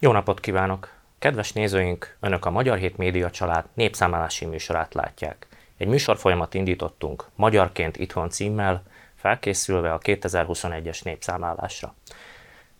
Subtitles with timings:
[0.00, 0.88] Jó napot kívánok!
[1.18, 5.46] Kedves nézőink, Önök a Magyar Hét Média Család népszámlálási műsorát látják.
[5.76, 8.82] Egy műsorfolyamat indítottunk Magyarként Itthon címmel,
[9.14, 11.94] felkészülve a 2021-es népszámlálásra.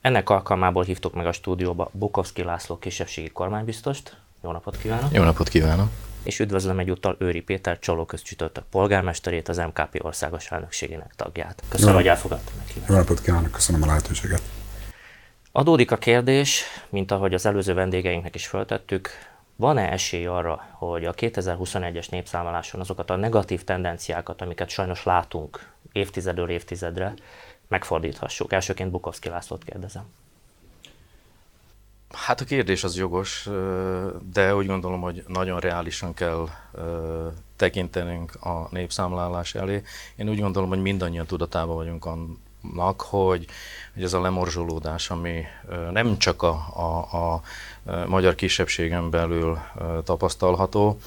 [0.01, 4.17] Ennek alkalmából hívtuk meg a stúdióba Bukovszki László kisebbségi kormánybiztost.
[4.43, 5.13] Jó napot kívánok!
[5.13, 5.89] Jó napot kívánok!
[6.23, 11.63] És üdvözlöm egyúttal Őri Péter Csoló közcsütörtök polgármesterét, az MKP országos elnökségének tagját.
[11.69, 11.99] Köszönöm, Jó.
[11.99, 12.67] hogy elfogadta meg.
[12.89, 14.43] Jó napot kívánok, köszönöm a lehetőséget!
[15.59, 19.09] Adódik a kérdés, mint ahogy az előző vendégeinknek is föltettük,
[19.57, 26.51] van-e esély arra, hogy a 2021-es népszámláláson azokat a negatív tendenciákat, amiket sajnos látunk évtizedről
[26.51, 27.15] évtizedre,
[27.69, 28.53] megfordíthassuk?
[28.53, 30.03] Elsőként Bukovszki Lászlót kérdezem.
[32.13, 33.49] Hát a kérdés az jogos,
[34.33, 36.49] de úgy gondolom, hogy nagyon reálisan kell
[37.57, 39.83] tekintenünk a népszámlálás elé.
[40.17, 42.05] Én úgy gondolom, hogy mindannyian tudatában vagyunk
[42.73, 43.47] annak, hogy,
[43.95, 45.45] hogy ez a lemorzsolódás, ami
[45.93, 47.43] nem csak a, a, a
[48.07, 49.59] magyar kisebbségen belül
[50.05, 50.99] tapasztalható,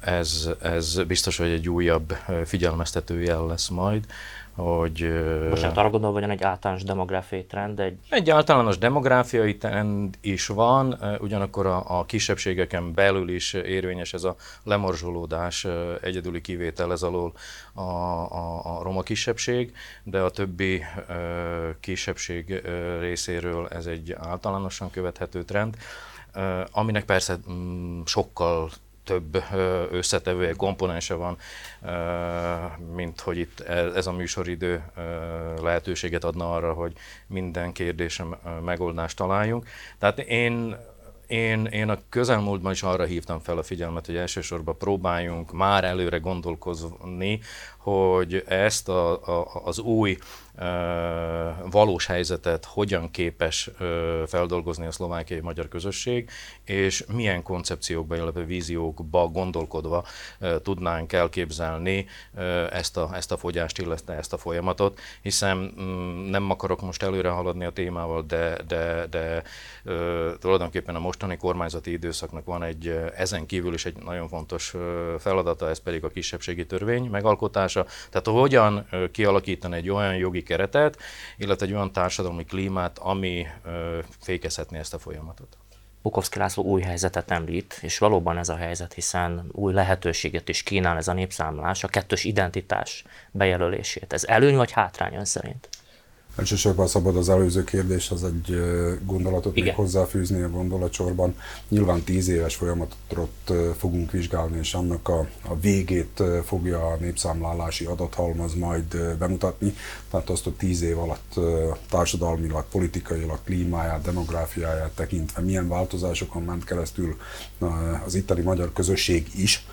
[0.00, 4.06] ez, ez biztos, hogy egy újabb figyelmeztető jel lesz majd,
[4.54, 5.12] hogy...
[5.48, 7.80] Bocsánat, arra gondolom, hogy egy általános demográfiai trend?
[7.80, 7.98] Egy...
[8.08, 14.36] egy általános demográfiai trend is van, ugyanakkor a, a kisebbségeken belül is érvényes ez a
[14.62, 15.66] lemorzsolódás,
[16.00, 17.32] egyedüli kivétel ez alól
[17.72, 20.82] a, a, a roma kisebbség, de a többi
[21.80, 22.62] kisebbség
[23.00, 25.76] részéről ez egy általánosan követhető trend,
[26.70, 28.70] aminek persze mm, sokkal
[29.04, 29.42] több
[29.90, 31.38] összetevője, komponense van,
[32.94, 34.84] mint hogy itt e, ez a műsoridő
[35.62, 36.92] lehetőséget adna arra, hogy
[37.26, 39.68] minden kérdésem megoldást találjunk.
[39.98, 40.76] Tehát én
[41.26, 46.18] én, én a közelmúltban is arra hívtam fel a figyelmet, hogy elsősorban próbáljunk már előre
[46.18, 47.40] gondolkozni,
[47.78, 50.18] hogy ezt a, a, az új
[51.70, 53.70] valós helyzetet hogyan képes
[54.26, 56.30] feldolgozni a szlovákiai magyar közösség,
[56.64, 60.04] és milyen koncepciókba, illetve víziókba gondolkodva
[60.62, 62.06] tudnánk elképzelni
[62.70, 67.28] ezt a, ezt a fogyást, illetve ezt a folyamatot, hiszen mm, nem akarok most előre
[67.28, 69.42] haladni a témával, de, de, de
[70.40, 74.74] tulajdonképpen a mostani kormányzati időszaknak van egy ezen kívül is egy nagyon fontos
[75.18, 77.86] feladata, ez pedig a kisebbségi törvény megalkotása.
[78.10, 80.98] Tehát hogyan kialakítani egy olyan jogi keretet,
[81.36, 83.46] illetve egy olyan társadalmi klímát, ami
[84.20, 85.56] fékezhetné ezt a folyamatot.
[86.02, 90.96] Bukovszki László új helyzetet említ, és valóban ez a helyzet, hiszen új lehetőséget is kínál
[90.96, 94.12] ez a népszámlás, a kettős identitás bejelölését.
[94.12, 95.68] Ez előny vagy hátrány ön szerint?
[96.36, 98.62] Elsősorban szabad az előző kérdés, az egy
[99.04, 99.64] gondolatot Igen.
[99.66, 101.34] még hozzáfűzni a gondolatsorban.
[101.68, 108.54] Nyilván tíz éves folyamatot fogunk vizsgálni, és annak a, a végét fogja a népszámlálási adathalmaz
[108.54, 109.74] majd bemutatni.
[110.10, 111.34] Tehát azt, hogy tíz év alatt
[111.90, 117.16] társadalmilag, politikailag, klímáját, demográfiáját tekintve milyen változásokon ment keresztül
[118.06, 119.66] az itteni magyar közösség is,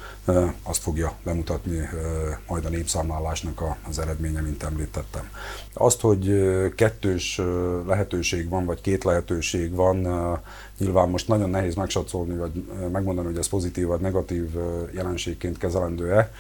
[0.64, 1.90] azt fogja bemutatni
[2.48, 5.30] majd a népszámlálásnak az eredménye, mint említettem.
[5.74, 7.42] Azt, hogy kettős
[7.88, 9.98] lehetőség van, vagy két lehetőség van,
[10.78, 12.52] nyilván most nagyon nehéz megsatszolni, vagy
[12.92, 14.50] megmondani, hogy ez pozitív vagy negatív
[14.92, 16.32] jelenségként kezelendő-e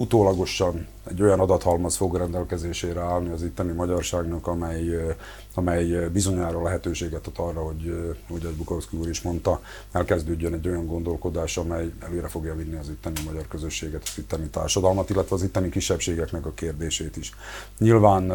[0.00, 5.16] utólagosan egy olyan adathalmaz fog rendelkezésére állni az itteni magyarságnak, amely,
[5.54, 10.86] amely bizonyára lehetőséget ad arra, hogy, hogy egy Bukovszki úr is mondta, elkezdődjön egy olyan
[10.86, 15.68] gondolkodás, amely előre fogja vinni az itteni magyar közösséget, az itteni társadalmat, illetve az itteni
[15.68, 17.32] kisebbségeknek a kérdését is.
[17.78, 18.32] Nyilván,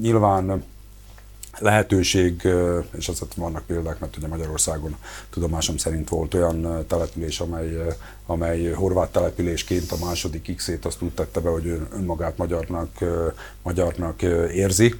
[0.00, 0.64] nyilván
[1.58, 2.48] lehetőség,
[2.96, 4.96] és azért vannak példák, mert ugye Magyarországon
[5.30, 7.76] tudomásom szerint volt olyan település, amely,
[8.26, 12.90] amely horvát településként a második X-ét azt úgy tette be, hogy önmagát magyarnak,
[13.62, 14.22] magyarnak
[14.52, 14.94] érzi.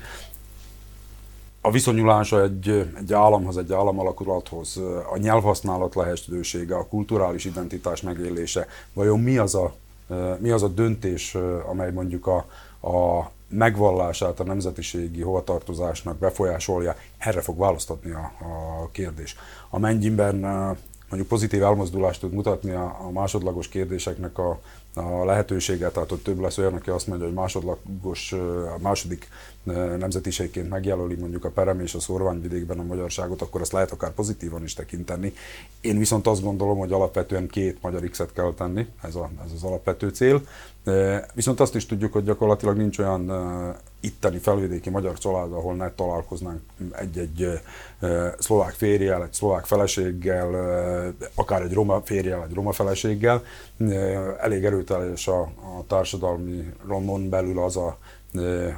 [1.60, 2.69] A viszonyulása egy,
[2.99, 4.77] egy államhoz, egy államalakulathoz,
[5.12, 9.75] a nyelvhasználat lehetősége, a kulturális identitás megélése, vajon mi az a,
[10.39, 11.36] mi az a döntés,
[11.71, 12.36] amely mondjuk a,
[12.89, 18.33] a megvallását a nemzetiségi hovatartozásnak befolyásolja, erre fog választatni a,
[18.83, 19.37] a kérdés.
[19.71, 20.37] Amennyiben
[21.09, 24.61] mondjuk pozitív elmozdulást tud mutatni a, a másodlagos kérdéseknek a,
[24.95, 28.33] a lehetőséget, tehát hogy több lesz olyan, aki azt mondja, hogy másodlagos,
[28.77, 29.29] a második
[29.98, 34.62] nemzetiségként megjelöli mondjuk a Perem és a Szorványvidékben a magyarságot, akkor azt lehet akár pozitívan
[34.62, 35.34] is tekinteni.
[35.80, 39.62] Én viszont azt gondolom, hogy alapvetően két magyar X-et kell tenni, ez, a, ez az
[39.62, 40.42] alapvető cél.
[41.34, 43.33] Viszont azt is tudjuk, hogy gyakorlatilag nincs olyan
[44.01, 46.60] itteni felvidéki magyar család, ahol ne találkoznánk
[46.92, 47.60] egy-egy
[48.39, 50.51] szlovák férjel, egy szlovák feleséggel,
[51.34, 53.45] akár egy roma férjel, egy roma feleséggel.
[54.41, 57.98] Elég erőteljes a, a társadalmi romon belül az a,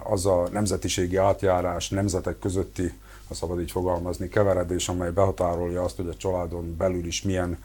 [0.05, 2.93] az a nemzetiségi átjárás, nemzetek közötti
[3.33, 7.59] ha szabad így fogalmazni, keveredés, amely behatárolja azt, hogy a családon belül is milyen,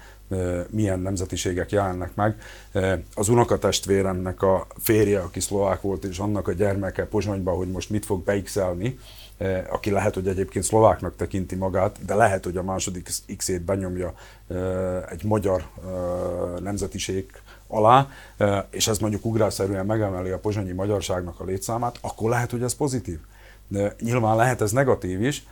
[0.69, 2.41] milyen nemzetiségek jelennek meg.
[3.15, 8.05] Az unokatestvéremnek a férje, aki szlovák volt, és annak a gyermeke Pozsonyban, hogy most mit
[8.05, 8.99] fog beixelni,
[9.69, 14.13] aki lehet, hogy egyébként szlováknak tekinti magát, de lehet, hogy a második X-ét benyomja
[15.09, 15.63] egy magyar
[16.59, 17.31] nemzetiség
[17.67, 18.07] alá,
[18.69, 23.19] és ez mondjuk ugrásszerűen megemeli a pozsonyi magyarságnak a létszámát, akkor lehet, hogy ez pozitív.
[23.67, 25.43] De nyilván lehet ez negatív is,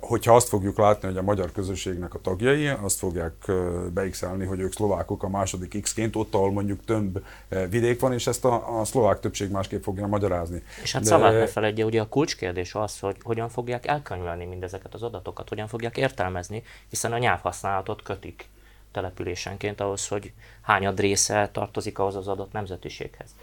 [0.00, 3.52] hogyha azt fogjuk látni, hogy a magyar közösségnek a tagjai azt fogják
[3.94, 7.24] beixelni, hogy ők szlovákok a második X-ként, ott, ahol mondjuk több
[7.68, 10.62] vidék van, és ezt a, a szlovák többség másképp fogja magyarázni.
[10.82, 11.08] És hát De...
[11.08, 15.66] szabad ne feledje, ugye a kulcskérdés az, hogy hogyan fogják elkönyvelni mindezeket az adatokat, hogyan
[15.66, 18.48] fogják értelmezni, hiszen a nyelvhasználatot kötik
[18.92, 23.34] településenként ahhoz, hogy hányad része tartozik ahhoz az adott nemzetiséghez.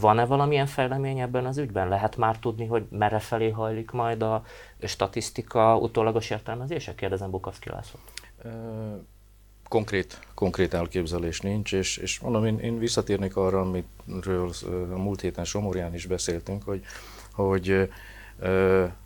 [0.00, 1.88] Van-e valamilyen fejlemény ebben az ügyben?
[1.88, 4.44] Lehet már tudni, hogy merre felé hajlik majd a
[4.82, 6.94] statisztika utólagos értelmezése?
[6.94, 8.00] Kérdezem Bukaszki László.
[9.68, 14.50] Konkrét, konkrét elképzelés nincs, és, és mondom, én, én visszatérnék arra, amiről
[14.92, 16.82] a múlt héten Somorján is beszéltünk, hogy,
[17.32, 17.90] hogy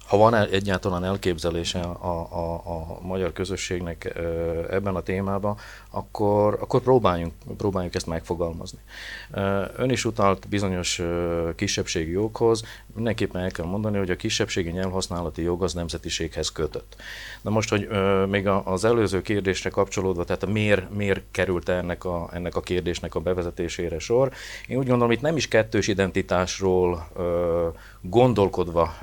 [0.08, 4.14] ha van egyáltalán elképzelése a, a, a magyar közösségnek
[4.70, 5.56] ebben a témában,
[5.90, 8.78] akkor, akkor próbáljunk, próbáljunk ezt megfogalmazni.
[9.76, 11.02] Ön is utalt bizonyos
[11.56, 12.62] kisebbségi joghoz,
[12.94, 16.96] mindenképpen el kell mondani, hogy a kisebbségi nyelvhasználati jog az nemzetiséghez kötött.
[17.40, 17.88] Na most, hogy
[18.28, 23.20] még az előző kérdésre kapcsolódva, tehát miért, miért került ennek a, ennek a kérdésnek a
[23.20, 24.32] bevezetésére sor,
[24.66, 27.08] én úgy gondolom, itt nem is kettős identitásról
[28.00, 28.94] gondolkodva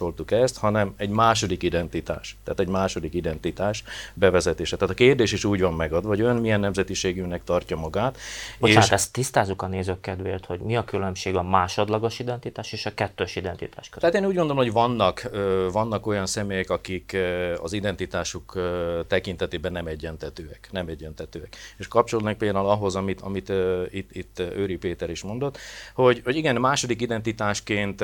[0.00, 4.76] javasoltuk ezt, hanem egy második identitás, tehát egy második identitás bevezetése.
[4.76, 8.18] Tehát a kérdés is úgy van megadva, hogy ön milyen nemzetiségűnek tartja magát.
[8.58, 8.90] Bocsánat, és...
[8.90, 13.36] ezt tisztázzuk a nézők kedvéért, hogy mi a különbség a másodlagos identitás és a kettős
[13.36, 14.10] identitás között.
[14.10, 15.30] Tehát én úgy gondolom, hogy vannak,
[15.72, 17.16] vannak olyan személyek, akik
[17.62, 18.58] az identitásuk
[19.06, 20.68] tekintetében nem egyentetőek.
[20.70, 21.56] Nem egyentetőek.
[21.76, 23.52] És kapcsolódnak például ahhoz, amit, amit
[23.90, 25.58] itt, itt Őri Péter is mondott,
[25.94, 27.96] hogy, hogy igen, második identitásként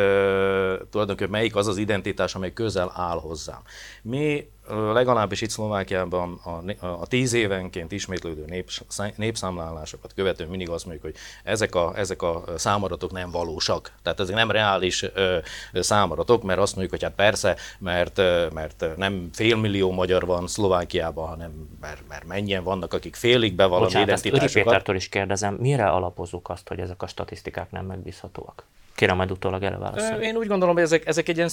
[0.90, 3.62] tulajdonképpen melyik az az identitás, amely közel áll hozzám.
[4.02, 8.70] Mi legalábbis itt Szlovákiában a, a tíz évenként ismétlődő nép,
[9.16, 11.14] népszámlálásokat követően mindig azt mondjuk, hogy
[11.44, 13.92] ezek a, ezek a számadatok nem valósak.
[14.02, 15.38] Tehát ezek nem reális ö,
[15.72, 18.16] számadatok, mert azt mondjuk, hogy hát persze, mert,
[18.52, 24.42] mert nem félmillió magyar van Szlovákiában, hanem mert, mert mennyien vannak, akik félig bevallom identitásokat.
[24.42, 28.64] Ezt Pétertől is kérdezem, mire alapozunk azt, hogy ezek a statisztikák nem megbízhatóak?
[28.96, 30.26] Kérem majd utólag erre válaszolni.
[30.26, 31.50] Én úgy gondolom, hogy ezek, ezek egy ilyen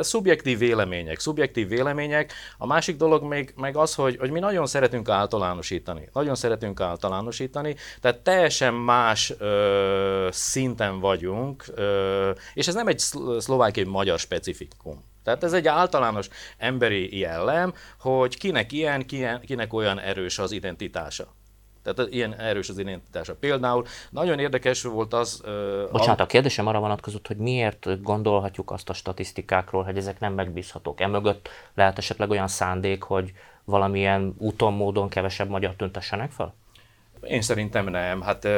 [0.00, 1.18] szubjektív vélemények.
[1.18, 2.32] Szubjektív vélemények.
[2.58, 6.08] A másik dolog még, meg az, hogy, hogy mi nagyon szeretünk általánosítani.
[6.12, 12.98] Nagyon szeretünk általánosítani, tehát teljesen más ö, szinten vagyunk, ö, és ez nem egy
[13.38, 15.04] szlovákiai magyar specifikum.
[15.24, 16.28] Tehát ez egy általános
[16.58, 19.06] emberi jellem, hogy kinek ilyen,
[19.46, 21.34] kinek olyan erős az identitása.
[21.84, 23.34] Tehát ilyen erős az identitása.
[23.34, 25.42] Például nagyon érdekes volt az...
[25.92, 31.00] Bocsánat, a kérdésem arra vonatkozott, hogy miért gondolhatjuk azt a statisztikákról, hogy ezek nem megbízhatók.
[31.00, 33.32] Emögött lehet esetleg olyan szándék, hogy
[33.64, 36.54] valamilyen úton, módon kevesebb magyar tüntessenek fel?
[37.28, 38.20] Én szerintem nem.
[38.20, 38.48] Hát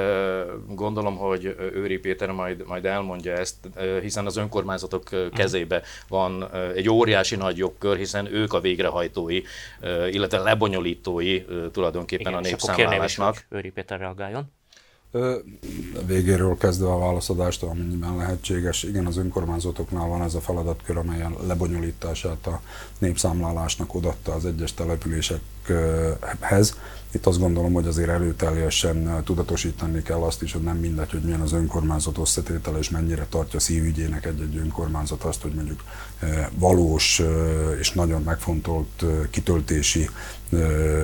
[0.68, 3.68] gondolom, hogy Őri Péter majd, majd elmondja ezt,
[4.00, 9.42] hiszen az önkormányzatok kezébe van egy óriási nagy jogkör, hiszen ők a végrehajtói,
[10.10, 13.46] illetve lebonyolítói tulajdonképpen Igen, a népszámlálásnak.
[13.48, 14.52] Őri Péter reagáljon.
[16.06, 18.82] Végéről kezdve a válaszadást, amennyiben lehetséges.
[18.82, 22.60] Igen, az önkormányzatoknál van ez a feladatkör, amelyen lebonyolítását a
[22.98, 26.76] népszámlálásnak odatta az egyes településekhez.
[27.10, 31.40] Itt azt gondolom, hogy azért előteljesen tudatosítani kell azt is, hogy nem mindegy, hogy milyen
[31.40, 35.82] az önkormányzat összetétele, és mennyire tartja szívügyének egy-egy önkormányzat azt, hogy mondjuk
[36.58, 37.22] valós
[37.78, 40.08] és nagyon megfontolt kitöltési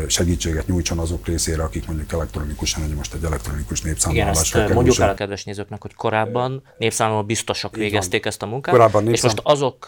[0.06, 4.98] segítséget nyújtson azok részére, akik mondjuk elektronikusan, hogy most egy elektronikus népszámlálásra Igen, ezt mondjuk
[4.98, 9.30] el a kedves nézőknek, hogy korábban népszámláló biztosok végezték ezt a munkát, korábban népszám...
[9.30, 9.86] és most azok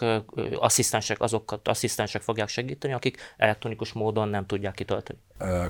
[0.59, 5.19] asszisztensek, azokat asszisztensek fogják segíteni, akik elektronikus módon nem tudják kitölteni.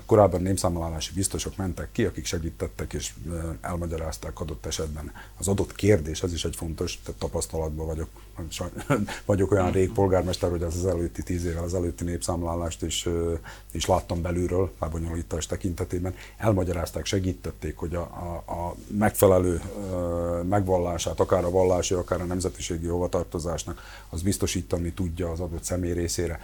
[0.06, 3.12] Korábban népszámlálási biztosok mentek ki, akik segítettek és
[3.60, 5.12] elmagyarázták adott esetben.
[5.38, 8.08] Az adott kérdés, ez is egy fontos, tehát tapasztalatban vagyok,
[9.24, 13.08] vagyok olyan rég polgármester, hogy az, az előtti tíz évvel az előtti népszámlálást is,
[13.72, 19.60] is láttam belülről, lebonyolítás tekintetében, elmagyarázták, segítették, hogy a, a, a megfelelő
[20.48, 26.40] megvallását, akár a vallási, akár a nemzetiségi hovatartozásnak, az biztosítani tudja az adott személy részére.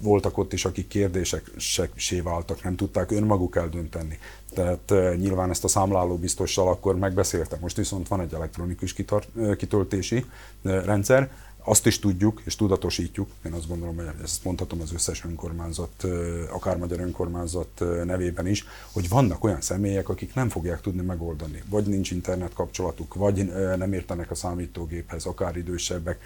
[0.00, 4.18] Voltak ott is, akik kérdések se váltak, nem tudták önmaguk eldönteni.
[4.54, 7.58] Tehát nyilván ezt a számláló biztossal akkor megbeszéltem.
[7.60, 10.24] Most viszont van egy elektronikus kitart, kitöltési
[10.62, 11.30] rendszer,
[11.64, 16.06] azt is tudjuk és tudatosítjuk, én azt gondolom, hogy ezt mondhatom az összes önkormányzat,
[16.50, 21.62] akár magyar önkormányzat nevében is, hogy vannak olyan személyek, akik nem fogják tudni megoldani.
[21.68, 26.18] Vagy nincs internet kapcsolatuk, vagy nem értenek a számítógéphez, akár idősebbek.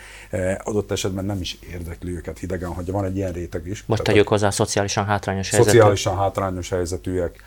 [0.59, 3.85] Adott esetben nem is érdekli őket hidegen, hogy van egy ilyen réteg is.
[3.87, 5.77] Most tegyük hozzá szociálisan hátrányos helyzetű.
[5.77, 7.43] Szociálisan hátrányos helyzetűek.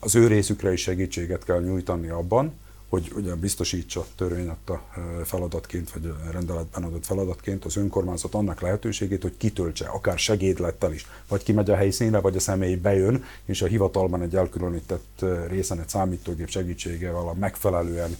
[0.00, 2.54] Az ő részükre is segítséget kell nyújtani abban,
[2.96, 4.82] hogy ugye biztosítsa törvény adta
[5.24, 11.42] feladatként, vagy rendeletben adott feladatként az önkormányzat annak lehetőségét, hogy kitöltse, akár segédlettel is, vagy
[11.42, 16.48] kimegy a helyszínre, vagy a személy bejön, és a hivatalban egy elkülönített részen egy számítógép
[16.48, 18.16] segítségével a megfelelően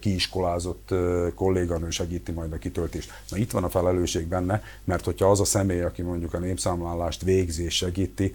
[0.00, 0.94] kiiskolázott
[1.34, 3.12] kolléganő segíti majd a kitöltést.
[3.30, 7.22] Na itt van a felelősség benne, mert hogyha az a személy, aki mondjuk a népszámlálást
[7.22, 8.32] végzi és segíti,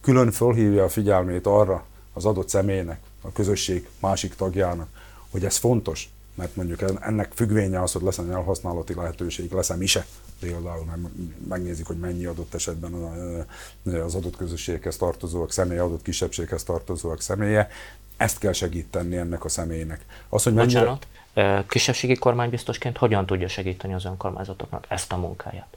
[0.00, 4.88] külön fölhívja a figyelmét arra az adott személynek, a közösség másik tagjának,
[5.30, 10.06] hogy ez fontos, mert mondjuk ennek függvénye az, hogy lesz egy elhasználati lehetőség, lesz-e mise,
[10.40, 11.00] például, mert
[11.48, 12.92] megnézik, hogy mennyi adott esetben
[13.82, 17.68] az adott közösséghez tartozóak személye, adott kisebbséghez tartozóak személye,
[18.16, 20.04] ezt kell segíteni ennek a személynek.
[20.28, 20.98] Az, hogy mennyire...
[21.34, 25.76] Bocsánat, kisebbségi kormánybiztosként hogyan tudja segíteni az önkormányzatoknak ezt a munkáját?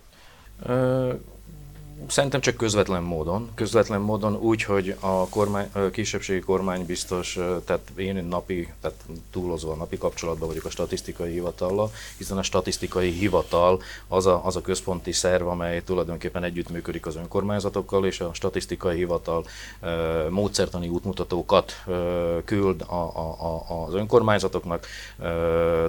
[2.07, 3.49] Szerintem csak közvetlen módon.
[3.55, 9.75] Közvetlen módon úgy, hogy a, kormány, a kisebbségi kormány biztos, tehát én napi, tehát túlozva
[9.75, 15.11] napi kapcsolatban vagyok a statisztikai hivatallal, hiszen a statisztikai hivatal az a, az a központi
[15.11, 19.45] szerv, amely tulajdonképpen együttműködik az önkormányzatokkal, és a statisztikai hivatal
[19.79, 19.89] e,
[20.29, 21.91] módszertani útmutatókat e,
[22.45, 24.85] küld a, a, a, az önkormányzatoknak,
[25.19, 25.27] e,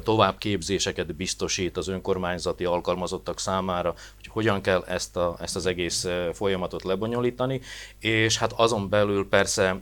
[0.00, 3.94] továbbképzéseket biztosít az önkormányzati alkalmazottak számára,
[4.28, 7.60] hogyan kell ezt, a, ezt az egész folyamatot lebonyolítani,
[8.00, 9.80] és hát azon belül persze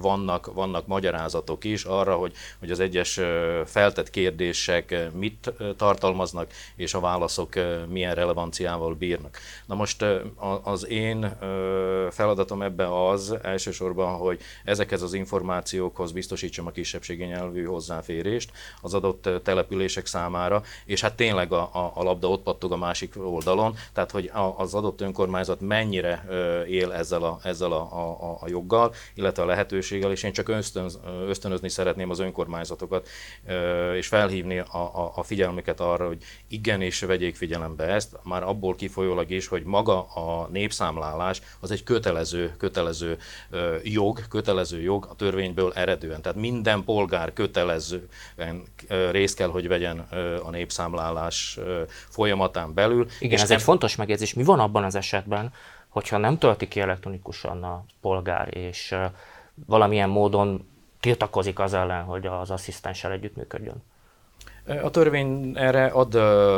[0.00, 3.20] vannak, vannak magyarázatok is arra, hogy, hogy az egyes
[3.64, 7.52] feltett kérdések mit tartalmaznak, és a válaszok
[7.88, 9.38] milyen relevanciával bírnak.
[9.66, 10.04] Na most
[10.62, 11.38] az én
[12.10, 18.50] feladatom ebben az elsősorban, hogy ezekhez az információkhoz biztosítsam a kisebbségi nyelvű hozzáférést
[18.80, 23.14] az adott települések számára, és hát tényleg a, a, a labda ott pattog a másik
[23.36, 26.24] oldalon, tehát hogy az adott önkormányzat mennyire
[26.68, 27.82] él ezzel a, ezzel a,
[28.30, 33.08] a, a joggal, illetve a lehetőséggel, és én csak ösztönz, ösztönözni szeretném az önkormányzatokat,
[33.96, 39.30] és felhívni a, a, a figyelmüket arra, hogy igenis vegyék figyelembe ezt, már abból kifolyólag
[39.30, 43.18] is, hogy maga a népszámlálás az egy kötelező, kötelező
[43.82, 46.22] jog, kötelező jog a törvényből eredően.
[46.22, 48.08] Tehát minden polgár kötelező
[49.10, 49.98] részt kell, hogy vegyen
[50.42, 51.58] a népszámlálás
[52.08, 53.06] folyamatán belül.
[53.26, 53.58] Igen, ez nem...
[53.58, 54.34] egy fontos megjegyzés.
[54.34, 55.52] Mi van abban az esetben,
[55.88, 58.94] hogyha nem tölti ki elektronikusan a polgár, és
[59.66, 60.68] valamilyen módon
[61.00, 63.82] tiltakozik az ellen, hogy az asszisztenssel együttműködjön.
[64.82, 66.14] A törvény erre ad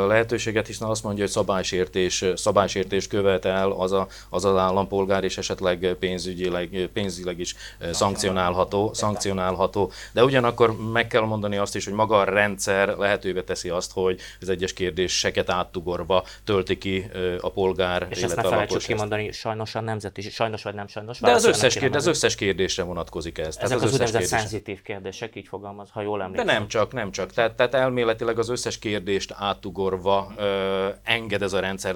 [0.07, 5.37] lehetőséget, hiszen azt mondja, hogy szabálysértés, szabálysértés követ el az, a, az az állampolgár, és
[5.37, 7.55] esetleg pénzügyileg, pénzileg is
[7.91, 9.91] szankcionálható, szankcionálható.
[10.11, 14.19] De ugyanakkor meg kell mondani azt is, hogy maga a rendszer lehetővé teszi azt, hogy
[14.41, 17.05] az egyes kérdéseket áttugorva tölti ki
[17.41, 21.19] a polgár, és ezt ne felejtsük kimondani, sajnos a nemzeti, sajnos vagy nem sajnos.
[21.19, 23.57] De az összes, kérdés, az összes kérdésre vonatkozik ez.
[23.59, 26.45] Ezek az, az úgynevezett szenzitív kérdések, így fogalmaz, ha jól emlékszem.
[26.45, 27.31] De nem csak, nem csak.
[27.31, 31.95] Tehát, tehát elméletileg az összes kérdést átugorva ö, enged ez a rendszer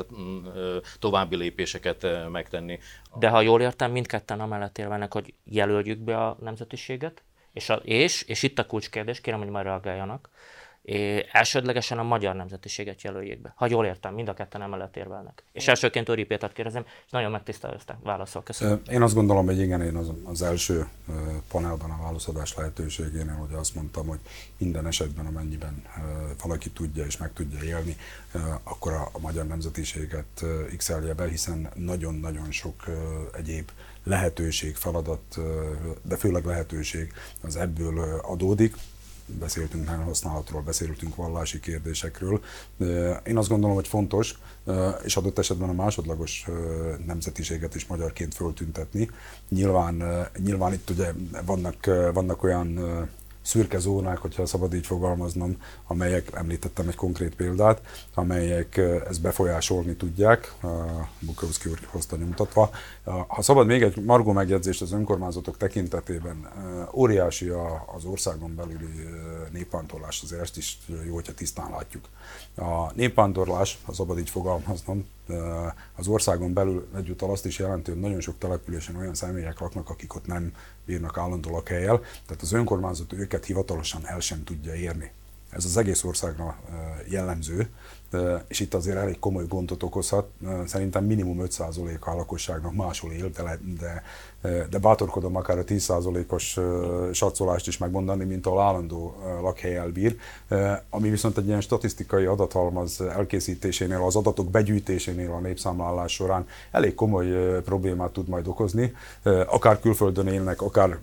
[0.55, 2.79] ö, további lépéseket megtenni.
[3.19, 8.22] De ha jól értem, mindketten amellett érvelnek, hogy jelöljük be a nemzetiséget, és, a, és,
[8.22, 10.29] és itt a kulcskérdés, kérem, hogy majd reagáljanak,
[10.85, 13.53] É, elsődlegesen a magyar nemzetiséget jelöljék be.
[13.55, 15.43] Ha jól értem, mind a ketten emellett érvelnek.
[15.51, 18.43] És elsőként Öri Pétert kérdezem, és nagyon megtisztelőztem válaszol.
[18.43, 18.81] Köszönöm.
[18.91, 20.87] Én azt gondolom, hogy igen, én az, az első
[21.51, 24.19] panelban a válaszadás lehetőségénél, hogy azt mondtam, hogy
[24.57, 25.83] minden esetben, amennyiben
[26.41, 27.97] valaki tudja és meg tudja élni,
[28.63, 30.43] akkor a, a magyar nemzetiséget
[30.77, 32.83] x be, hiszen nagyon-nagyon sok
[33.37, 33.69] egyéb
[34.03, 35.39] lehetőség, feladat,
[36.01, 38.75] de főleg lehetőség az ebből adódik
[39.39, 42.41] beszéltünk használatról, beszéltünk vallási kérdésekről.
[43.25, 44.39] Én azt gondolom, hogy fontos,
[45.03, 46.45] és adott esetben a másodlagos
[47.05, 49.09] nemzetiséget is magyarként föltüntetni.
[49.49, 51.11] Nyilván, nyilván itt ugye
[51.45, 52.79] vannak, vannak olyan
[53.43, 55.57] szürke zónák, hogyha szabad így fogalmaznom,
[55.88, 57.81] amelyek, említettem egy konkrét példát,
[58.13, 60.53] amelyek ezt befolyásolni tudják,
[61.19, 62.69] Bukowski úr hozta nyomtatva.
[63.27, 66.47] Ha szabad még egy margó megjegyzést az önkormányzatok tekintetében,
[66.93, 67.50] óriási
[67.95, 69.07] az országon belüli
[69.51, 72.05] népvándorlás, azért ezt is jó, hogyha tisztán látjuk.
[72.55, 75.05] A népvándorlás, ha szabad így fogalmaznom,
[75.95, 80.15] az országon belül egyúttal azt is jelenti, hogy nagyon sok településen olyan személyek laknak, akik
[80.15, 80.53] ott nem
[80.85, 85.11] bírnak állandó lakhelyel, tehát az önkormányzat őket hivatalosan el sem tudja érni.
[85.55, 86.57] Ez az egész országra
[87.10, 87.69] jellemző,
[88.48, 90.27] és itt azért elég komoly gondot okozhat.
[90.65, 94.03] Szerintem minimum 5% a lakosságnak máshol él, de, de,
[94.69, 96.60] de bátorkodom akár a 10%-os
[97.12, 100.17] satszolást is megmondani, mint ahol állandó lakhely elbír,
[100.89, 107.62] ami viszont egy ilyen statisztikai adathalmaz elkészítésénél, az adatok begyűjtésénél a népszámlálás során elég komoly
[107.62, 108.93] problémát tud majd okozni,
[109.48, 111.00] akár külföldön élnek, akár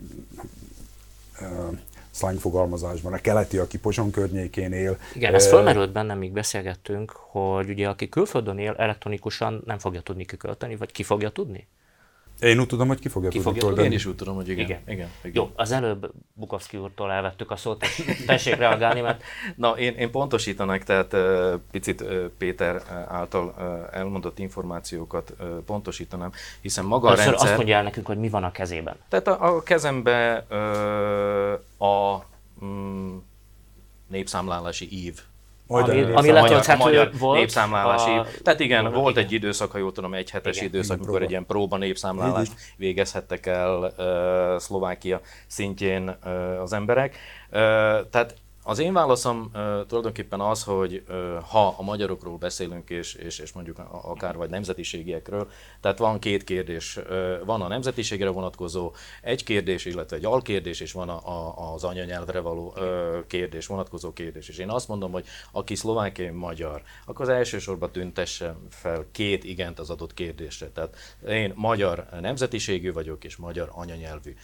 [2.10, 4.98] slang fogalmazásban, a keleti, aki Pozson környékén él.
[5.14, 10.24] Igen, ez fölmerült bennem, míg beszélgettünk, hogy ugye aki külföldön él, elektronikusan nem fogja tudni
[10.24, 11.66] kikölteni, vagy ki fogja tudni?
[12.40, 14.64] Én úgy tudom, hogy ki fogja ki tudni fogja Én is úgy tudom, hogy igen.
[14.64, 14.80] Igen.
[14.86, 15.42] igen, igen.
[15.42, 17.84] Jó, az előbb Bukowski úrtól elvettük a szót,
[18.26, 19.22] tessék reagálni, mert...
[19.56, 21.16] Na, én, én pontosítanak, tehát
[21.70, 22.04] picit
[22.38, 23.54] Péter által
[23.92, 25.32] elmondott információkat
[25.66, 27.48] pontosítanám, hiszen maga Először a rendszer...
[27.48, 28.96] azt mondja el nekünk, hogy mi van a kezében.
[29.08, 30.36] Tehát a, a kezembe
[31.78, 32.18] a
[32.64, 33.16] mm,
[34.06, 35.20] népszámlálási ív
[35.70, 37.38] ami, ami letölthető magyar volt.
[37.38, 38.10] Népszámlálási.
[38.10, 38.26] A...
[38.42, 38.90] Tehát igen, a...
[38.90, 41.76] volt egy időszak, ha jól tudom, egy hetes igen, időszak, igen, amikor egy ilyen próba
[41.76, 47.16] népszámlálást végezhettek el uh, Szlovákia szintjén uh, az emberek.
[47.50, 47.58] Uh,
[48.10, 49.50] tehát az én válaszom uh,
[49.86, 55.50] tulajdonképpen az, hogy uh, ha a magyarokról beszélünk, és, és, és mondjuk akár vagy nemzetiségiekről,
[55.80, 56.96] tehát van két kérdés.
[56.96, 61.84] Uh, van a nemzetiségre vonatkozó egy kérdés, illetve egy alkérdés, és van a, a, az
[61.84, 64.48] anyanyelvre való uh, kérdés, vonatkozó kérdés.
[64.48, 69.78] És én azt mondom, hogy aki szlovákiai magyar, akkor az elsősorban tüntesse fel két igent
[69.78, 70.68] az adott kérdésre.
[70.68, 70.96] Tehát
[71.28, 74.34] én magyar nemzetiségű vagyok, és magyar anyanyelvű.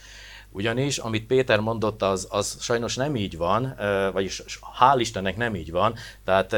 [0.51, 3.75] Ugyanis, amit Péter mondott, az, az sajnos nem így van,
[4.13, 4.43] vagyis
[4.79, 5.95] hál' Istennek nem így van.
[6.23, 6.49] Tehát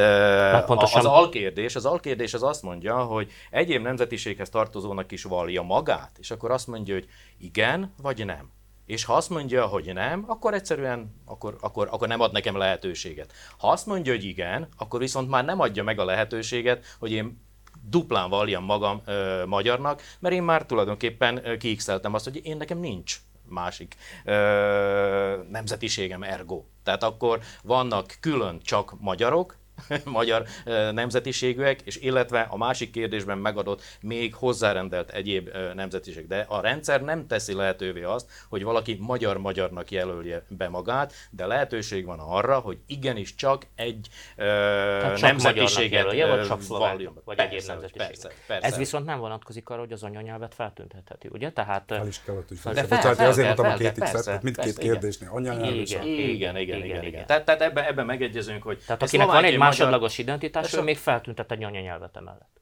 [0.66, 1.00] pontosan...
[1.00, 6.32] az alkérdés, az alkérdés az azt mondja, hogy egyéb nemzetiséghez tartozónak is valja magát, és
[6.32, 8.52] akkor azt mondja, hogy igen vagy nem.
[8.86, 13.34] És ha azt mondja, hogy nem, akkor egyszerűen akkor, akkor, akkor nem ad nekem lehetőséget.
[13.58, 17.42] Ha azt mondja, hogy igen, akkor viszont már nem adja meg a lehetőséget, hogy én
[17.90, 23.18] duplán valjam magam ö, magyarnak, mert én már tulajdonképpen kiixeltem azt, hogy én nekem nincs
[23.50, 26.64] másik ö, nemzetiségem ergo.
[26.84, 29.58] Tehát akkor vannak külön csak magyarok,
[30.06, 30.46] magyar
[30.92, 36.28] nemzetiségűek, és illetve a másik kérdésben megadott még hozzárendelt egyéb nemzetiség.
[36.28, 42.06] De a rendszer nem teszi lehetővé azt, hogy valaki magyar-magyarnak jelölje be magát, de lehetőség
[42.06, 47.56] van arra, hogy igenis csak egy Tehát csak nemzetiséget jelölje, vagy csak szlovák, vagy persze,
[47.56, 48.08] egyéb nemzetiség.
[48.08, 48.68] Persze, persze.
[48.68, 51.52] Ez viszont nem vonatkozik arra, hogy az anyanyelvet feltüntetheti, ugye?
[51.52, 51.84] Tehát...
[51.88, 55.76] Fel is kellett, hogy fel, fel, fel, azért mondtam a két x mindkét kérdésnél, anyanyelv
[55.76, 57.26] igen, igen, igen, igen, igen.
[57.26, 62.18] Tehát ebben megegyezünk, hogy Tehát akinek van egy másodlagos identitás, ő még feltüntett egy anyanyelvet
[62.18, 62.60] emellett.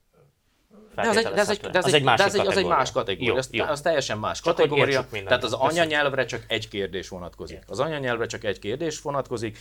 [1.02, 2.66] De az egy, de az egy, de az, az egy, másik de egy, az egy
[2.66, 3.64] más kategória, jó, az, jó.
[3.64, 5.06] az teljesen más csak kategória.
[5.24, 7.62] Tehát az anyanyelvre csak egy kérdés vonatkozik.
[7.66, 9.58] Az anyanyelvre csak egy kérdés vonatkozik,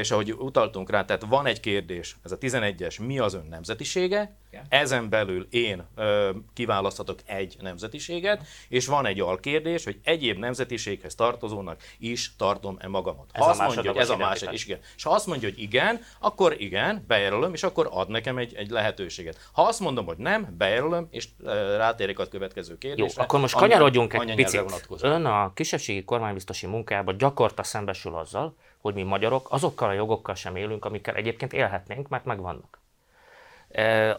[0.00, 4.36] és ahogy utaltunk rá, tehát van egy kérdés, ez a 11-es, mi az ön nemzetisége,
[4.68, 11.80] ezen belül én ö, kiválaszthatok egy nemzetiséget, és van egy alkérdés, hogy egyéb nemzetiséghez tartozónak
[11.98, 13.30] is tartom-e magamat.
[13.34, 14.78] Ha ez azt mondja, hogy ez a másik, és igen.
[14.96, 18.70] És ha azt mondja, hogy igen, akkor igen, bejelölöm, és akkor ad nekem egy, egy
[18.70, 19.50] lehetőséget.
[19.52, 21.28] Ha azt mondom, hogy nem, bejelölöm, és
[21.76, 23.14] rátérek a következő kérdésre.
[23.16, 24.86] Jó, akkor most kanyarodjunk egy picit.
[25.00, 30.56] Ön a kisebbségi kormánybiztosi munkájában gyakorta szembesül azzal, hogy mi magyarok azokkal a jogokkal sem
[30.56, 32.80] élünk, amikkel egyébként élhetnénk, mert megvannak.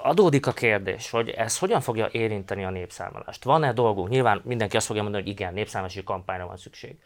[0.01, 3.43] Adódik a kérdés, hogy ez hogyan fogja érinteni a népszámolást.
[3.43, 4.10] Van-e dolgunk?
[4.10, 6.99] Nyilván mindenki azt fogja mondani, hogy igen, népszámolási kampányra van szükség.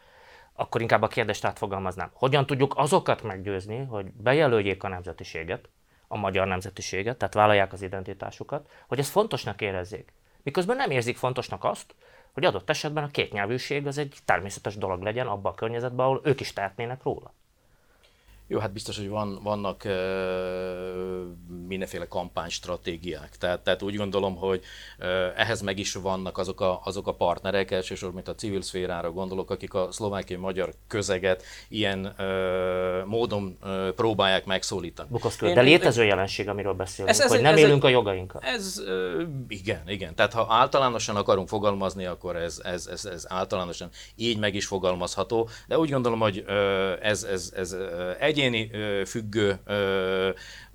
[0.53, 2.09] Akkor inkább a kérdést átfogalmaznám.
[2.13, 5.69] Hogyan tudjuk azokat meggyőzni, hogy bejelöljék a nemzetiséget,
[6.07, 10.13] a magyar nemzetiséget, tehát vállalják az identitásukat, hogy ezt fontosnak érezzék.
[10.43, 11.95] Miközben nem érzik fontosnak azt,
[12.33, 16.39] hogy adott esetben a kétnyelvűség az egy természetes dolog legyen abban a környezetben, ahol ők
[16.39, 17.33] is tehetnének róla.
[18.51, 19.91] Jó, hát biztos, hogy van, vannak uh,
[21.67, 23.37] mindenféle kampánystratégiák.
[23.37, 24.61] Tehát, tehát úgy gondolom, hogy
[24.99, 29.11] uh, ehhez meg is vannak azok a, azok a partnerek, elsősorban, mint a civil szférára
[29.11, 35.09] gondolok, akik a szlovákiai magyar közeget ilyen uh, módon uh, próbálják megszólítani.
[35.11, 38.41] Bukasztól, de létező jelenség, amiről beszélünk, ez, ez, hogy nem ez élünk egy, a jogainkkal.
[38.41, 40.15] Ez uh, igen, igen.
[40.15, 45.49] Tehát ha általánosan akarunk fogalmazni, akkor ez, ez, ez, ez általánosan így meg is fogalmazható,
[45.67, 46.53] de úgy gondolom, hogy uh,
[47.01, 47.75] ez, ez, ez
[48.19, 48.71] egy egyéni
[49.05, 49.59] függő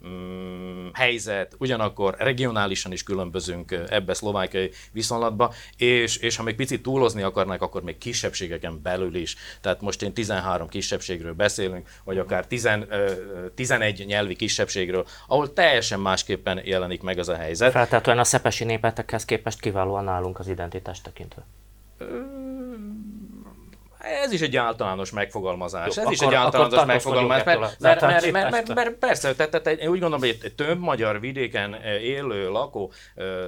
[0.07, 7.23] mm, helyzet, ugyanakkor regionálisan is különbözünk ebbe szlovákiai viszonylatba, és, és ha még picit túlozni
[7.23, 9.37] akarnak, akkor még kisebbségeken belül is.
[9.61, 12.69] Tehát most én 13 kisebbségről beszélünk, vagy akár 10,
[13.55, 17.73] 11 nyelvi kisebbségről, ahol teljesen másképpen jelenik meg az a helyzet.
[17.73, 21.45] Feltétlenül a szepesi népetekhez képest kiválóan állunk az identitást tekintve
[24.23, 25.85] Ez is egy általános megfogalmazás.
[25.85, 27.45] Jó, ez akkor, is egy általános megfogalmazás.
[27.45, 30.79] Mert, mert, mert, mert, mert, mert persze, tehát, tehát én úgy gondolom, hogy egy több
[30.79, 32.93] magyar vidéken élő, lakó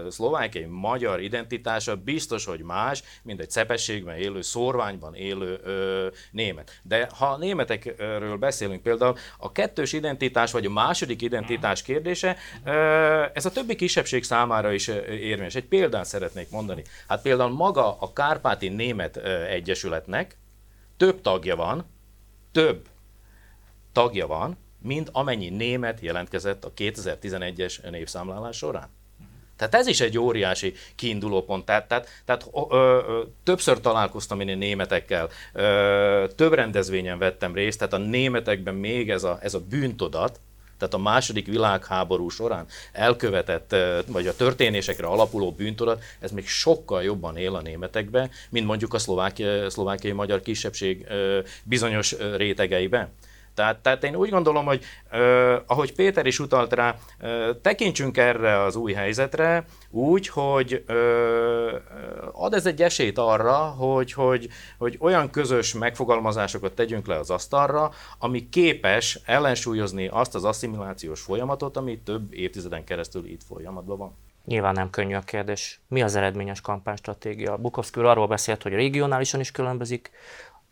[0.09, 6.81] szlovákiai magyar identitása biztos, hogy más, mint egy szepességben élő, szorványban élő ö, német.
[6.83, 13.47] De ha németekről beszélünk, például a kettős identitás, vagy a második identitás kérdése, ö, ez
[13.47, 15.55] a többi kisebbség számára is érvényes.
[15.55, 16.83] Egy példát szeretnék mondani.
[17.09, 19.17] Hát például maga a Kárpáti Német
[19.49, 20.37] Egyesületnek,
[20.99, 21.85] több tagja van,
[22.53, 22.89] több
[23.93, 28.89] tagja van, mint amennyi német jelentkezett a 2011-es népszámlálás során.
[29.57, 31.65] Tehát ez is egy óriási kiinduló pont.
[31.65, 32.77] Tehát, tehát, tehát ö,
[33.09, 39.25] ö, többször találkoztam én németekkel, ö, több rendezvényen vettem részt, tehát a németekben még ez
[39.25, 40.41] a, ez a bűntodat,
[40.79, 47.37] tehát a második világháború során elkövetett, vagy a történésekre alapuló bűntudat, ez még sokkal jobban
[47.37, 51.07] él a németekben, mint mondjuk a szlovákiai, szlovákiai magyar kisebbség
[51.65, 53.09] bizonyos rétegeiben.
[53.59, 58.63] Tehát, tehát én úgy gondolom, hogy uh, ahogy Péter is utalt rá, uh, tekintsünk erre
[58.63, 60.95] az új helyzetre úgy, hogy uh,
[62.33, 67.91] ad ez egy esélyt arra, hogy, hogy, hogy olyan közös megfogalmazásokat tegyünk le az asztalra,
[68.19, 74.17] ami képes ellensúlyozni azt az asszimilációs folyamatot, ami több évtizeden keresztül itt folyamatban van.
[74.49, 75.81] Nyilván nem könnyű a kérdés.
[75.89, 77.57] Mi az eredményes kampánystratégia?
[77.57, 80.11] Bukovszki arról beszélt, hogy regionálisan is különbözik,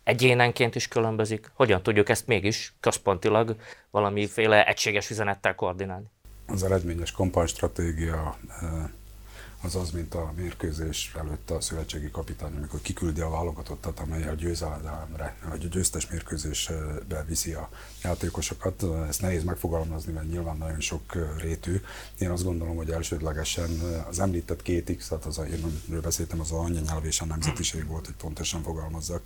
[0.06, 1.50] egyénenként is különbözik.
[1.54, 3.56] Hogyan tudjuk ezt mégis központilag
[3.90, 6.06] valamiféle egységes üzenettel koordinálni?
[6.46, 8.68] Az eredményes kampánystratégia eh,
[9.66, 14.34] az az, mint a mérkőzés előtt a szövetségi kapitány, amikor kiküldi a válogatottat, amely a
[14.34, 17.68] győzelemre, vagy a győztes mérkőzésbe viszi a
[18.02, 18.84] játékosokat.
[19.08, 21.80] Ezt nehéz megfogalmazni, mert nyilván nagyon sok rétű.
[22.18, 23.70] Én azt gondolom, hogy elsődlegesen
[24.08, 28.06] az említett két X, tehát az, én beszéltem, az a anyanyelv és a nemzetiség volt,
[28.06, 29.22] hogy pontosan fogalmazzak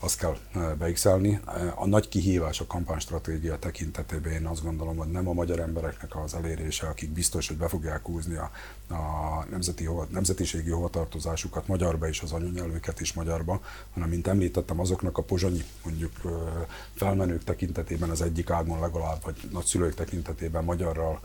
[0.00, 0.36] azt kell
[0.78, 1.40] beixelni.
[1.74, 6.34] A nagy kihívás a kampánystratégia tekintetében én azt gondolom, hogy nem a magyar embereknek az
[6.34, 8.50] elérése, akik biztos, hogy be fogják húzni a,
[8.94, 13.60] a nemzeti, nemzetiségi hovatartozásukat magyarba és az anyanyelvüket is magyarba,
[13.94, 16.12] hanem mint említettem, azoknak a pozsonyi mondjuk
[16.94, 21.20] felmenők tekintetében az egyik álmon legalább, vagy nagyszülők tekintetében magyarral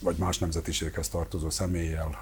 [0.00, 2.18] vagy más nemzetiséghez tartozó személlyel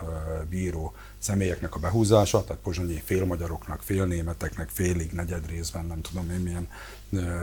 [0.48, 6.68] bíró személyeknek a behúzása, tehát pozsonyi félmagyaroknak, félnémeteknek, félig, negyed részben, nem tudom én milyen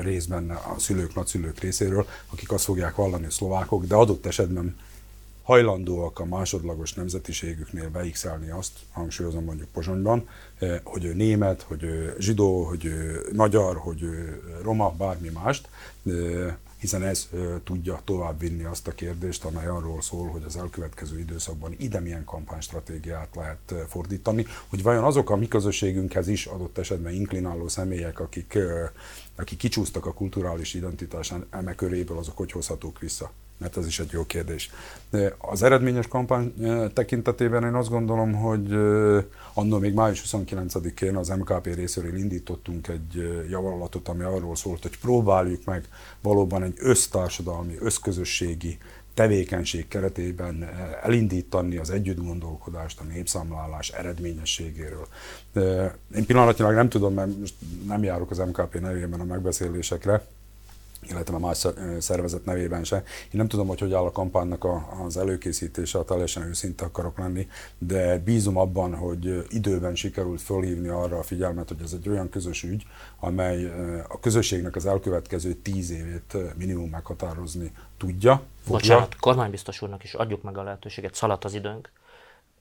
[0.02, 4.76] részben a szülők, nagyszülők részéről, akik azt fogják vallani a szlovákok, de adott esetben
[5.44, 10.28] hajlandóak a másodlagos nemzetiségüknél beixelni azt, hangsúlyozom mondjuk Pozsonyban,
[10.84, 15.68] hogy ő német, hogy ő zsidó, hogy ő magyar, hogy ő roma, bármi mást,
[16.82, 17.30] hiszen ez
[17.64, 23.36] tudja továbbvinni azt a kérdést, amely arról szól, hogy az elkövetkező időszakban ide milyen kampánystratégiát
[23.36, 28.58] lehet fordítani, hogy vajon azok a mi közösségünkhez is adott esetben inklináló személyek, akik,
[29.36, 34.12] akik kicsúsztak a kulturális identitás eme köréből, azok hogy hozhatók vissza mert ez is egy
[34.12, 34.72] jó kérdés.
[35.38, 36.54] Az eredményes kampány
[36.94, 38.72] tekintetében én azt gondolom, hogy
[39.54, 45.66] annól még május 29-én az MKP részéről indítottunk egy javallatot, ami arról szólt, hogy próbáljuk
[45.66, 45.88] meg
[46.22, 48.78] valóban egy össztársadalmi, összközösségi
[49.14, 50.70] tevékenység keretében
[51.04, 55.08] elindítani az együttgondolkodást a népszámlálás eredményességéről.
[56.16, 57.56] Én pillanatnyilag nem tudom, mert most
[57.88, 60.26] nem járok az MKP nevében a megbeszélésekre,
[61.10, 61.68] illetve más
[62.00, 62.96] szervezet nevében se.
[62.96, 64.68] Én nem tudom, hogy hogy áll a kampánynak
[65.06, 71.18] az előkészítése, ha teljesen őszinte akarok lenni, de bízom abban, hogy időben sikerült fölhívni arra
[71.18, 72.86] a figyelmet, hogy ez egy olyan közös ügy,
[73.20, 73.66] amely
[74.08, 78.42] a közösségnek az elkövetkező tíz évét minimum meghatározni tudja.
[78.62, 78.78] Fogja.
[78.78, 81.92] Bocsánat, kormánybiztos úrnak is adjuk meg a lehetőséget, szaladt az időnk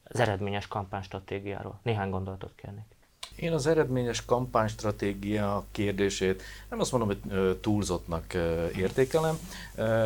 [0.03, 1.79] az eredményes kampánystratégiáról.
[1.83, 2.85] Néhány gondolatot kérnék.
[3.35, 8.33] Én az eredményes kampánystratégia kérdését nem azt mondom, hogy túlzottnak
[8.77, 9.39] értékelem,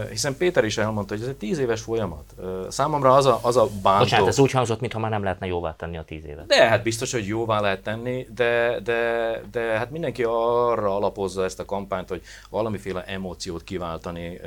[0.09, 2.35] hiszen Péter is elmondta, hogy ez egy tíz éves folyamat.
[2.69, 4.03] Számomra az a, az a bántó...
[4.03, 6.45] Bocsánat, ez úgy hangzott, mintha már nem lehetne jóvá tenni a tíz évet.
[6.45, 11.59] De hát biztos, hogy jóvá lehet tenni, de, de, de hát mindenki arra alapozza ezt
[11.59, 14.39] a kampányt, hogy valamiféle emóciót kiváltani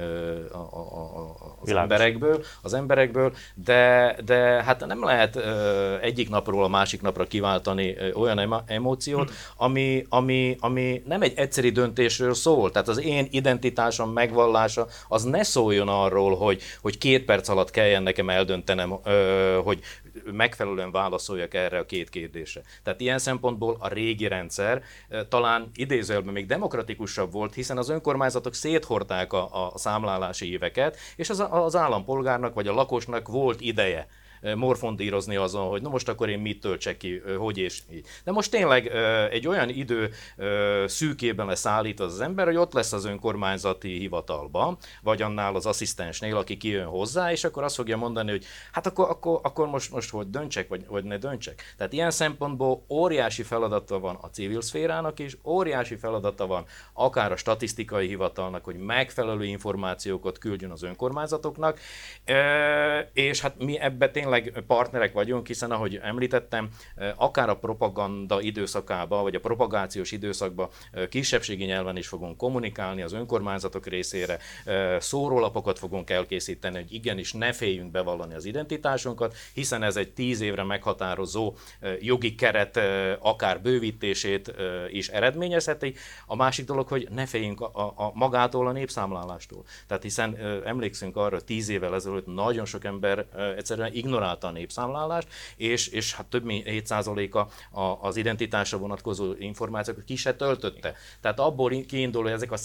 [0.53, 5.37] a, a, a, az emberekből, az emberekből, de, de hát nem lehet
[6.03, 8.39] egyik napról a másik napra kiváltani olyan
[8.69, 12.71] emóciót, ami, ami, ami nem egy egyszeri döntésről szól.
[12.71, 18.03] Tehát az én identitásom megvallása az ne szóljon arról, hogy, hogy két perc alatt kelljen
[18.03, 18.91] nekem eldöntenem,
[19.65, 19.81] hogy
[20.33, 22.63] megfelelően válaszoljak erre a két kérdésre.
[22.83, 24.83] Tehát ilyen szempontból a régi rendszer
[25.29, 31.45] talán idézőjelben még demokratikusabb volt, hiszen az önkormányzatok széthordták a, a számlálási éveket, és az,
[31.51, 34.07] az állampolgárnak vagy a lakosnak volt ideje
[34.55, 38.07] morfondírozni azon, hogy na most akkor én mit töltsek ki, hogy és így.
[38.25, 38.87] De most tényleg
[39.31, 40.11] egy olyan idő
[40.87, 46.37] szűkében lesz állít az ember, hogy ott lesz az önkormányzati hivatalban, vagy annál az asszisztensnél,
[46.37, 50.11] aki kijön hozzá, és akkor azt fogja mondani, hogy hát akkor, akkor, akkor most, most
[50.11, 51.75] hogy döntsek, vagy, vagy ne döntsek.
[51.77, 57.37] Tehát ilyen szempontból óriási feladata van a civil szférának is, óriási feladata van akár a
[57.37, 61.81] statisztikai hivatalnak, hogy megfelelő információkat küldjön az önkormányzatoknak,
[63.13, 64.28] és hát mi ebbe tényleg
[64.67, 66.69] partnerek vagyunk, hiszen ahogy említettem,
[67.17, 70.69] akár a propaganda időszakában, vagy a propagációs időszakban
[71.09, 74.39] kisebbségi nyelven is fogunk kommunikálni az önkormányzatok részére,
[74.99, 80.63] szórólapokat fogunk elkészíteni, hogy igenis ne féljünk bevallani az identitásunkat, hiszen ez egy tíz évre
[80.63, 81.55] meghatározó
[82.01, 82.81] jogi keret
[83.21, 84.53] akár bővítését
[84.91, 85.95] is eredményezheti.
[86.27, 89.65] A másik dolog, hogy ne féljünk a, a, magától a népszámlálástól.
[89.87, 95.89] Tehát hiszen emlékszünk arra, tíz évvel ezelőtt nagyon sok ember egyszerűen ignorálta a népszámlálást, és,
[95.89, 97.47] és hát több mint 7%-a
[98.07, 100.95] az identitásra vonatkozó információkat ki se töltötte.
[101.21, 102.59] Tehát abból kiindul, hogy ezek a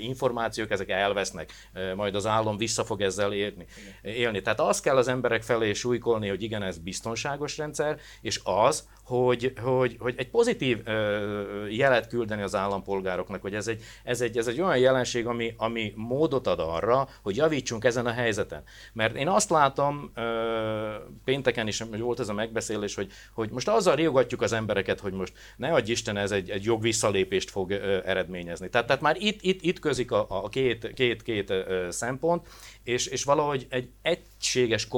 [0.00, 1.52] információk, ezek elvesznek,
[1.96, 3.66] majd az állam vissza fog ezzel érni,
[4.02, 4.42] élni.
[4.42, 9.52] Tehát azt kell az emberek felé súlykolni, hogy igen, ez biztonságos rendszer, és az, hogy,
[9.62, 14.46] hogy, hogy egy pozitív ö, jelet küldeni az állampolgároknak, hogy ez egy, ez egy, ez
[14.46, 18.62] egy olyan jelenség, ami, ami módot ad arra, hogy javítsunk ezen a helyzeten.
[18.92, 20.94] Mert én azt látom, ö,
[21.24, 25.32] pénteken is volt ez a megbeszélés, hogy, hogy most azzal riogatjuk az embereket, hogy most
[25.56, 28.68] ne adj Isten, ez egy, egy jogvisszalépést fog ö, eredményezni.
[28.68, 32.46] Tehát, tehát már itt, itt, itt közik a, a két, két, két ö, szempont,
[32.84, 33.66] és, és valahogy
[34.02, 34.88] egy egységes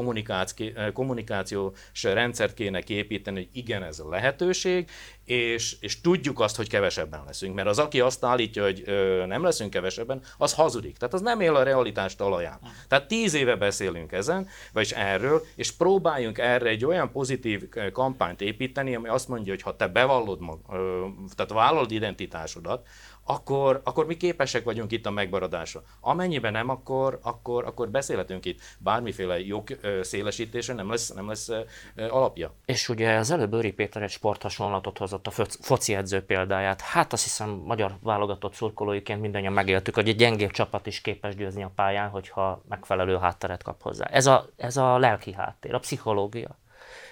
[0.93, 4.91] kommunikációs rendszert kéne képíteni, hogy igen, ez a lehetőség,
[5.25, 7.55] és, és tudjuk azt, hogy kevesebben leszünk.
[7.55, 10.97] Mert az, aki azt állítja, hogy ö, nem leszünk kevesebben, az hazudik.
[10.97, 12.59] Tehát az nem él a realitást talaján.
[12.89, 18.95] Tehát tíz éve beszélünk ezen, vagyis erről, és próbáljunk erre egy olyan pozitív kampányt építeni,
[18.95, 22.87] ami azt mondja, hogy ha te bevallod, mag, ö, tehát vállalod identitásodat,
[23.33, 25.83] akkor, akkor mi képesek vagyunk itt a megmaradásra.
[26.01, 31.51] Amennyiben nem, akkor, akkor, akkor beszélhetünk itt bármiféle jog szélesítésre, nem lesz, nem lesz
[31.97, 32.55] alapja.
[32.65, 36.81] És ugye az előbb Őri Péter egy sporthasonlatot hozott a foci edző példáját.
[36.81, 41.63] Hát azt hiszem, magyar válogatott szurkolóiként mindannyian megéltük, hogy egy gyengébb csapat is képes győzni
[41.63, 44.05] a pályán, hogyha megfelelő hátteret kap hozzá.
[44.05, 46.59] Ez a, ez a lelki háttér, a pszichológia.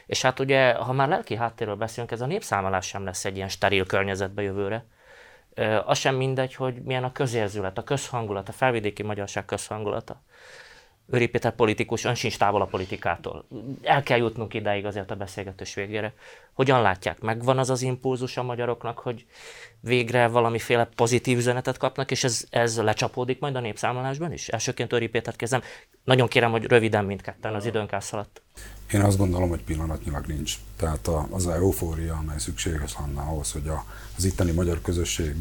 [0.07, 3.49] És hát ugye, ha már lelki háttérről beszélünk, ez a népszámolás sem lesz egy ilyen
[3.49, 4.87] steril környezetbe jövőre
[5.85, 10.23] az sem mindegy, hogy milyen a közérzület, a közhangulat, a felvidéki magyarság közhangulata.
[11.13, 13.45] Őri Péter politikus, ön sincs távol a politikától.
[13.83, 16.15] El kell jutnunk ideig azért a beszélgetős végére.
[16.53, 17.21] Hogyan látják?
[17.21, 19.27] Megvan az az impulzus a magyaroknak, hogy
[19.81, 24.49] végre valamiféle pozitív üzenetet kapnak, és ez, ez lecsapódik majd a népszámolásban is?
[24.49, 25.63] Elsőként Őri Pétert kezdem.
[26.05, 28.43] Nagyon kérem, hogy röviden mindketten az időnk elszaladt.
[28.93, 30.55] Én azt gondolom, hogy pillanatnyilag nincs.
[30.77, 33.85] Tehát az a eufória, amely szükséges lenne ahhoz, hogy a,
[34.17, 35.35] az itteni magyar közösség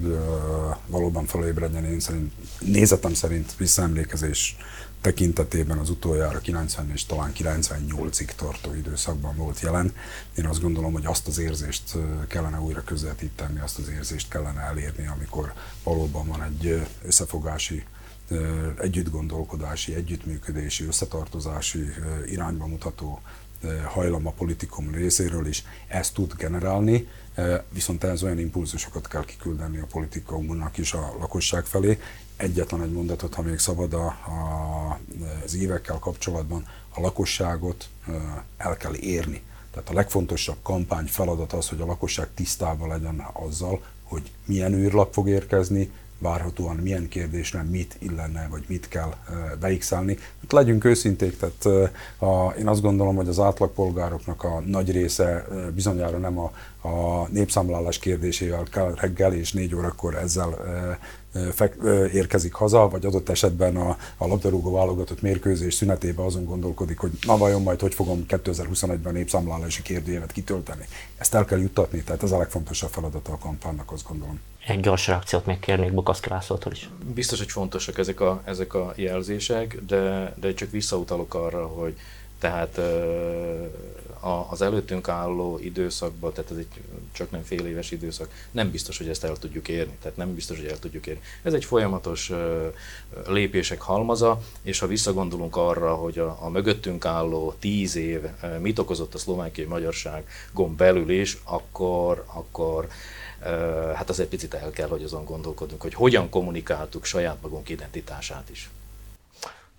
[0.87, 4.57] valóban felébredjen, én szerint, nézetem szerint visszaemlékezés
[5.01, 9.93] tekintetében az utoljára 90 és talán 98-ig tartó időszakban volt jelen.
[10.35, 15.07] Én azt gondolom, hogy azt az érzést kellene újra közvetíteni, azt az érzést kellene elérni,
[15.07, 17.83] amikor valóban van egy összefogási
[18.81, 21.85] együttgondolkodási, együttműködési, összetartozási
[22.25, 23.21] irányba mutató
[23.85, 27.07] hajlam a politikum részéről is ezt tud generálni,
[27.69, 31.99] viszont ez olyan impulzusokat kell kiküldeni a politikumnak is a lakosság felé.
[32.35, 34.99] Egyetlen egy mondatot, ha még szabad a, a,
[35.43, 37.89] az évekkel kapcsolatban, a lakosságot
[38.57, 39.41] el kell érni.
[39.71, 45.13] Tehát a legfontosabb kampány feladat az, hogy a lakosság tisztában legyen azzal, hogy milyen űrlap
[45.13, 49.13] fog érkezni, várhatóan milyen kérdésre mit illene, vagy mit kell
[49.59, 50.17] beixelni.
[50.41, 56.17] Hát legyünk őszinték, tehát a, én azt gondolom, hogy az átlagpolgároknak a nagy része bizonyára
[56.17, 60.57] nem a, a népszámlálás kérdésével kell reggel és négy órakor ezzel
[62.13, 67.37] érkezik haza, vagy adott esetben a, a labdarúgó válogatott mérkőzés szünetében azon gondolkodik, hogy na
[67.37, 70.85] vajon majd hogy fogom 2021-ben a népszámlálási kérdőjévet kitölteni.
[71.17, 74.39] Ezt el kell juttatni, tehát ez a legfontosabb feladata a kampánynak, azt gondolom.
[74.67, 76.89] Egy gyors reakciót még kérnék Bukaszki Lászlótól is.
[77.13, 81.95] Biztos, hogy fontosak ezek a, ezek a jelzések, de, de csak visszautalok arra, hogy
[82.39, 82.79] tehát
[84.49, 86.67] az előttünk álló időszakban, tehát ez egy
[87.11, 90.57] csak nem fél éves időszak, nem biztos, hogy ezt el tudjuk érni, tehát nem biztos,
[90.57, 91.21] hogy el tudjuk érni.
[91.43, 92.31] Ez egy folyamatos
[93.27, 98.21] lépések halmaza, és ha visszagondolunk arra, hogy a, a mögöttünk álló tíz év
[98.59, 102.87] mit okozott a szlovákiai magyarságon belül is, akkor, akkor
[103.95, 108.49] hát az egy picit el kell, hogy azon gondolkodunk, hogy hogyan kommunikáltuk saját magunk identitását
[108.49, 108.69] is.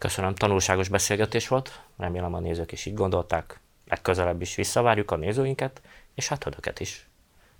[0.01, 3.61] Köszönöm, tanulságos beszélgetés volt, remélem a nézők is így gondolták.
[3.89, 5.81] Legközelebb is visszavárjuk a nézőinket,
[6.15, 7.09] és hát önöket is.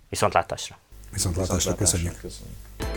[0.09, 0.77] Viszontlátásra!
[1.11, 2.19] Viszontlátásra, köszönjük!
[2.19, 2.90] köszönjük.